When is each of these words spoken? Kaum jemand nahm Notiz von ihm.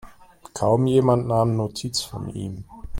Kaum 0.55 0.87
jemand 0.87 1.27
nahm 1.27 1.55
Notiz 1.55 2.01
von 2.01 2.27
ihm. 2.29 2.63